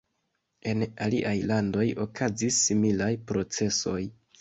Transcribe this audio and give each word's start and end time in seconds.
En 0.71 0.81
aliaj 1.07 1.35
landoj 1.53 1.85
okazis 2.07 2.61
similaj 2.65 3.15
procesoj. 3.33 4.01